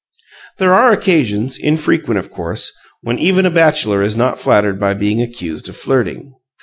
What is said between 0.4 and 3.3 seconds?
There are occasions, infrequent, of course, when